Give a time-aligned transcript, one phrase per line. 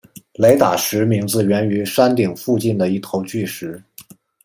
[0.33, 3.79] 雷打石名字源于山顶附近的一头巨石。